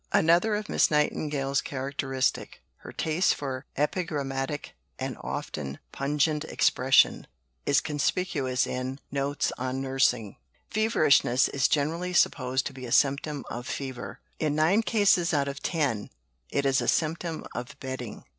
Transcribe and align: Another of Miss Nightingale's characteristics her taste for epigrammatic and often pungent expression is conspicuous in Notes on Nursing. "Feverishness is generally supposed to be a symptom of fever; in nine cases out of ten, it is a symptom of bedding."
Another 0.11 0.55
of 0.55 0.67
Miss 0.67 0.89
Nightingale's 0.89 1.61
characteristics 1.61 2.57
her 2.77 2.91
taste 2.91 3.35
for 3.35 3.67
epigrammatic 3.77 4.73
and 4.97 5.15
often 5.21 5.77
pungent 5.91 6.43
expression 6.43 7.27
is 7.67 7.81
conspicuous 7.81 8.65
in 8.65 8.97
Notes 9.11 9.51
on 9.59 9.79
Nursing. 9.79 10.37
"Feverishness 10.71 11.47
is 11.49 11.67
generally 11.67 12.13
supposed 12.13 12.65
to 12.65 12.73
be 12.73 12.87
a 12.87 12.91
symptom 12.91 13.45
of 13.51 13.67
fever; 13.67 14.19
in 14.39 14.55
nine 14.55 14.81
cases 14.81 15.35
out 15.35 15.47
of 15.47 15.61
ten, 15.61 16.09
it 16.49 16.65
is 16.65 16.81
a 16.81 16.87
symptom 16.87 17.45
of 17.53 17.79
bedding." 17.79 18.23